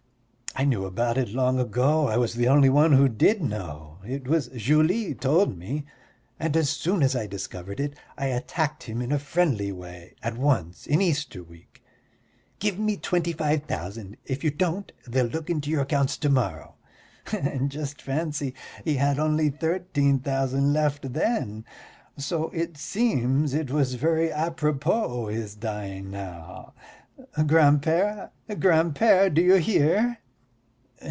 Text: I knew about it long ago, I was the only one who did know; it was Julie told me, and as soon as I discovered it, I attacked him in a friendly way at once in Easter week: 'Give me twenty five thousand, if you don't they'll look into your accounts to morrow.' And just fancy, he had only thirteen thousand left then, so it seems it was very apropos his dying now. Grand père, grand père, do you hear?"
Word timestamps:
I 0.53 0.65
knew 0.65 0.83
about 0.83 1.17
it 1.17 1.29
long 1.29 1.57
ago, 1.59 2.09
I 2.09 2.17
was 2.17 2.33
the 2.33 2.49
only 2.49 2.67
one 2.69 2.91
who 2.91 3.07
did 3.07 3.41
know; 3.41 3.99
it 4.05 4.27
was 4.27 4.49
Julie 4.49 5.15
told 5.15 5.57
me, 5.57 5.85
and 6.37 6.57
as 6.57 6.69
soon 6.69 7.01
as 7.01 7.15
I 7.15 7.25
discovered 7.25 7.79
it, 7.79 7.93
I 8.17 8.25
attacked 8.27 8.83
him 8.83 9.01
in 9.01 9.13
a 9.13 9.17
friendly 9.17 9.71
way 9.71 10.13
at 10.21 10.37
once 10.37 10.85
in 10.85 11.01
Easter 11.01 11.41
week: 11.41 11.81
'Give 12.59 12.77
me 12.77 12.97
twenty 12.97 13.31
five 13.31 13.63
thousand, 13.63 14.17
if 14.25 14.43
you 14.43 14.51
don't 14.51 14.91
they'll 15.07 15.25
look 15.25 15.49
into 15.49 15.69
your 15.71 15.83
accounts 15.83 16.17
to 16.17 16.29
morrow.' 16.29 16.75
And 17.31 17.71
just 17.71 18.01
fancy, 18.01 18.53
he 18.83 18.95
had 18.97 19.19
only 19.19 19.49
thirteen 19.49 20.19
thousand 20.19 20.73
left 20.73 21.13
then, 21.13 21.63
so 22.17 22.49
it 22.49 22.75
seems 22.77 23.53
it 23.53 23.71
was 23.71 23.93
very 23.93 24.29
apropos 24.31 25.27
his 25.27 25.55
dying 25.55 26.11
now. 26.11 26.73
Grand 27.47 27.81
père, 27.83 28.31
grand 28.59 28.95
père, 28.95 29.33
do 29.33 29.41
you 29.41 29.55
hear?" 29.55 30.17